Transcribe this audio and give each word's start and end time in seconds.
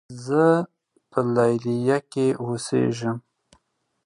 زۀ 0.23 0.47
په 1.11 1.19
لیلیه 1.35 1.97
کې 2.11 2.27
اوسېږم. 2.43 3.17